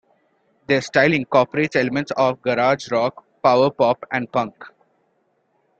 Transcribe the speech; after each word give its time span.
Their 0.65 0.81
style 0.81 1.13
incorporates 1.13 1.75
elements 1.75 2.11
of 2.17 2.41
garage 2.41 2.89
rock, 2.89 3.23
power 3.43 3.69
pop 3.69 4.03
and 4.11 4.31
punk. 4.31 4.55